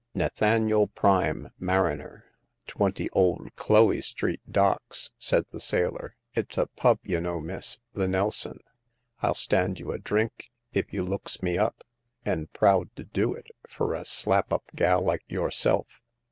"Nathaniel 0.15 0.87
Prime, 0.87 1.51
mariner, 1.59 2.25
20, 2.65 3.07
Old 3.11 3.51
Cloe 3.55 3.99
Street, 4.01 4.41
Docks," 4.49 5.11
said 5.19 5.45
the 5.51 5.59
sailor. 5.59 6.15
It's 6.33 6.57
a 6.57 6.65
pub, 6.65 6.97
y' 7.03 7.17
know, 7.19 7.39
miss— 7.39 7.77
the 7.93 8.07
Nelson. 8.07 8.61
FU 9.21 9.35
stand 9.35 9.77
you 9.77 9.91
a 9.91 9.99
drink 9.99 10.49
if 10.73 10.91
you 10.91 11.03
looks 11.03 11.43
me 11.43 11.55
up, 11.59 11.83
and 12.25 12.51
proud 12.51 12.95
to 12.95 13.03
do 13.03 13.35
it 13.35 13.49
fur 13.69 13.93
a 13.93 14.03
slap 14.03 14.51
up 14.51 14.63
gal 14.75 15.01
like 15.03 15.21
yourself 15.27 16.01